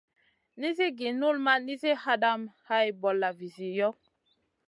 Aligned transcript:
Nizi 0.59 0.87
gi 0.97 1.09
null 1.19 1.37
ma 1.45 1.53
nizi 1.65 1.91
hadamèh 2.03 2.55
hay 2.67 2.87
bolla 3.01 3.29
vizi 3.39 3.67
yoh. 3.77 3.95